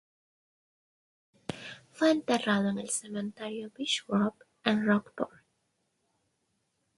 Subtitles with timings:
[1.91, 5.43] Fue enterrado en el Cementerio Beech Grove, en Rockport.